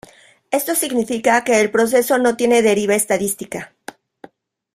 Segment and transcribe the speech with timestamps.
[0.49, 3.75] Esto significa que el proceso no tiene deriva estadística.